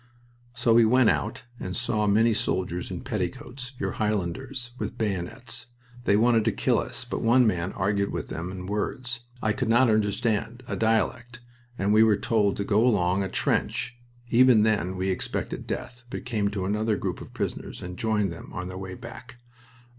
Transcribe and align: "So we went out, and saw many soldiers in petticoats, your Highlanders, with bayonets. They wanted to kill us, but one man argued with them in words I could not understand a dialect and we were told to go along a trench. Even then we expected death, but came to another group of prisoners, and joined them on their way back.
"So 0.55 0.73
we 0.73 0.83
went 0.83 1.11
out, 1.11 1.43
and 1.59 1.77
saw 1.77 2.07
many 2.07 2.33
soldiers 2.33 2.89
in 2.89 3.01
petticoats, 3.01 3.73
your 3.77 3.91
Highlanders, 3.91 4.71
with 4.79 4.97
bayonets. 4.97 5.67
They 6.05 6.17
wanted 6.17 6.43
to 6.45 6.51
kill 6.51 6.79
us, 6.79 7.05
but 7.05 7.21
one 7.21 7.45
man 7.45 7.71
argued 7.73 8.11
with 8.11 8.29
them 8.29 8.51
in 8.51 8.65
words 8.65 9.25
I 9.43 9.53
could 9.53 9.69
not 9.69 9.91
understand 9.91 10.63
a 10.67 10.75
dialect 10.75 11.41
and 11.77 11.93
we 11.93 12.01
were 12.01 12.17
told 12.17 12.57
to 12.57 12.63
go 12.63 12.83
along 12.83 13.21
a 13.21 13.29
trench. 13.29 13.95
Even 14.31 14.63
then 14.63 14.97
we 14.97 15.09
expected 15.09 15.67
death, 15.67 16.03
but 16.09 16.25
came 16.25 16.49
to 16.49 16.65
another 16.65 16.95
group 16.97 17.21
of 17.21 17.35
prisoners, 17.35 17.79
and 17.83 17.95
joined 17.95 18.31
them 18.31 18.51
on 18.53 18.69
their 18.69 18.79
way 18.79 18.95
back. 18.95 19.37